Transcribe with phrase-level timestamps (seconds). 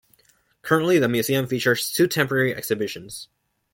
[0.63, 3.27] Currently, the Museum features two temporary exhibitions.